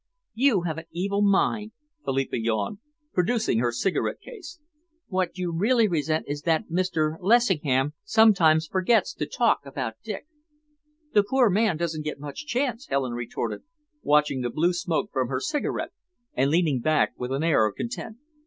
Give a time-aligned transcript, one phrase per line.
[0.33, 2.79] "You have an evil mind," Philippa yawned,
[3.13, 4.59] producing her cigarette case.
[5.09, 7.17] "What you really resent is that Mr.
[7.19, 10.25] Lessingham sometimes forgets to talk about Dick."
[11.13, 13.61] "The poor man doesn't get much chance," Helen retorted,
[14.01, 15.91] watching the blue smoke from her cigarette
[16.33, 18.17] and leaning back with an air of content.